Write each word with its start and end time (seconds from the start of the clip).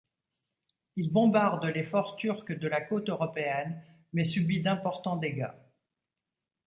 Il 0.95 1.13
bombarde 1.13 1.63
les 1.65 1.83
forts 1.83 2.15
turcs 2.15 2.53
de 2.59 2.67
la 2.67 2.81
côte 2.81 3.09
européenne, 3.11 3.83
mais 4.13 4.23
subit 4.23 4.59
d'importants 4.59 5.15
dégâts. 5.17 5.53